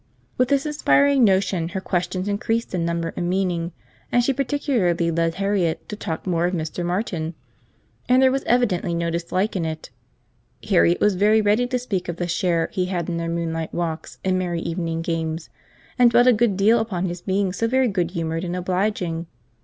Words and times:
With 0.35 0.49
this 0.49 0.65
inspiriting 0.65 1.23
notion, 1.23 1.69
her 1.69 1.79
questions 1.79 2.27
increased 2.27 2.73
in 2.73 2.83
number 2.85 3.13
and 3.15 3.29
meaning; 3.29 3.71
and 4.11 4.23
she 4.23 4.33
particularly 4.33 5.11
led 5.11 5.35
Harriet 5.35 5.87
to 5.89 5.95
talk 5.95 6.25
more 6.25 6.45
of 6.47 6.55
Mr. 6.55 6.83
Martin, 6.83 7.35
and 8.09 8.19
there 8.19 8.31
was 8.31 8.41
evidently 8.45 8.95
no 8.95 9.11
dislike 9.11 9.51
to 9.51 9.59
it. 9.63 9.91
Harriet 10.67 10.99
was 11.01 11.13
very 11.13 11.39
ready 11.39 11.67
to 11.67 11.77
speak 11.77 12.09
of 12.09 12.15
the 12.15 12.27
share 12.27 12.69
he 12.71 12.85
had 12.85 13.01
had 13.03 13.09
in 13.09 13.17
their 13.17 13.29
moonlight 13.29 13.75
walks 13.75 14.17
and 14.25 14.39
merry 14.39 14.61
evening 14.61 15.03
games; 15.03 15.51
and 15.99 16.09
dwelt 16.09 16.25
a 16.25 16.33
good 16.33 16.57
deal 16.57 16.79
upon 16.79 17.05
his 17.05 17.21
being 17.21 17.53
so 17.53 17.67
very 17.67 17.87
good 17.87 18.09
humoured 18.09 18.43
and 18.43 18.55
obliging. 18.55 19.27